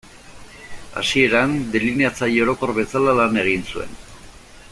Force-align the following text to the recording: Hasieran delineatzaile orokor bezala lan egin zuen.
Hasieran 1.01 1.53
delineatzaile 1.75 2.43
orokor 2.47 2.75
bezala 2.81 3.15
lan 3.21 3.41
egin 3.47 3.69
zuen. 3.75 3.99